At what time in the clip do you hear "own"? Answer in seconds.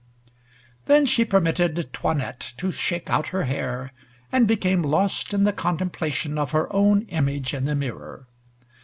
6.73-7.03